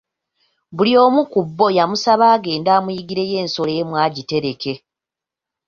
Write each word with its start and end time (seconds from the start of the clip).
Buli 0.75 0.93
omu 1.05 1.21
ku 1.31 1.39
bo 1.57 1.67
yamusaba 1.77 2.25
agende 2.35 2.69
amuyiggireyo 2.77 3.35
ensolo 3.43 3.71
emu 3.81 3.95
agitereke. 4.05 4.73